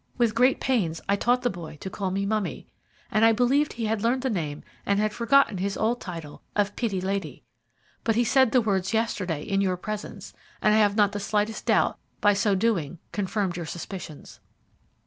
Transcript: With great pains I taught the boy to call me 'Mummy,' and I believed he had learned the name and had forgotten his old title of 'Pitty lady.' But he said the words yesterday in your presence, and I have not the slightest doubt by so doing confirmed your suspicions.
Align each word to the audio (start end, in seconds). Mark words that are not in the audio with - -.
With 0.17 0.33
great 0.33 0.59
pains 0.59 0.99
I 1.07 1.15
taught 1.15 1.43
the 1.43 1.51
boy 1.51 1.77
to 1.81 1.89
call 1.91 2.09
me 2.09 2.25
'Mummy,' 2.25 2.65
and 3.11 3.23
I 3.23 3.33
believed 3.33 3.73
he 3.73 3.85
had 3.85 4.01
learned 4.01 4.23
the 4.23 4.31
name 4.31 4.63
and 4.83 4.99
had 4.99 5.13
forgotten 5.13 5.59
his 5.59 5.77
old 5.77 6.01
title 6.01 6.41
of 6.55 6.75
'Pitty 6.75 6.99
lady.' 7.01 7.43
But 8.03 8.15
he 8.15 8.23
said 8.23 8.51
the 8.51 8.61
words 8.61 8.95
yesterday 8.95 9.43
in 9.43 9.61
your 9.61 9.77
presence, 9.77 10.33
and 10.59 10.73
I 10.73 10.77
have 10.79 10.95
not 10.95 11.11
the 11.11 11.19
slightest 11.19 11.67
doubt 11.67 11.99
by 12.19 12.33
so 12.33 12.55
doing 12.55 12.97
confirmed 13.11 13.55
your 13.55 13.67
suspicions. 13.67 14.39